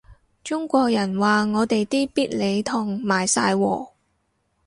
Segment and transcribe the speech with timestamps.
[0.43, 3.89] 中國人話我哋啲必理痛賣晒喎